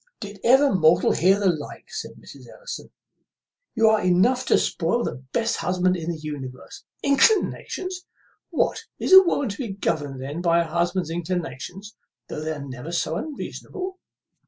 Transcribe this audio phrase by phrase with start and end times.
[0.19, 2.47] "Did ever mortal hear the like?" said Mrs.
[2.51, 2.89] Ellison;
[3.75, 6.83] "you are enough to spoil the best husband in the universe.
[7.03, 8.07] Inclinations!
[8.49, 11.95] what, is a woman to be governed then by her husband's inclinations,
[12.29, 13.99] though they are never so unreasonable?"